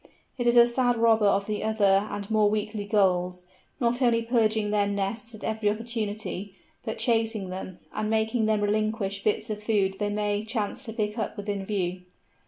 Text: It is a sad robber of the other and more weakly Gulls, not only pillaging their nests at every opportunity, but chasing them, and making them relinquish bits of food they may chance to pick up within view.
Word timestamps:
It 0.35 0.47
is 0.47 0.55
a 0.55 0.65
sad 0.65 0.97
robber 0.97 1.27
of 1.27 1.45
the 1.45 1.63
other 1.63 2.07
and 2.09 2.27
more 2.31 2.49
weakly 2.49 2.85
Gulls, 2.85 3.45
not 3.79 4.01
only 4.01 4.23
pillaging 4.23 4.71
their 4.71 4.87
nests 4.87 5.35
at 5.35 5.43
every 5.43 5.69
opportunity, 5.69 6.55
but 6.83 6.97
chasing 6.97 7.49
them, 7.51 7.77
and 7.93 8.09
making 8.09 8.47
them 8.47 8.61
relinquish 8.61 9.23
bits 9.23 9.51
of 9.51 9.61
food 9.61 9.97
they 9.99 10.09
may 10.09 10.43
chance 10.43 10.83
to 10.85 10.93
pick 10.93 11.19
up 11.19 11.37
within 11.37 11.63
view. 11.67 12.01